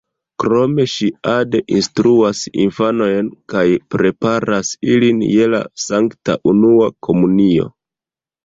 [0.43, 3.65] Krome ŝi ade instruas infanojn kaj
[3.97, 7.71] preparas ilin je la sankta unua komunio.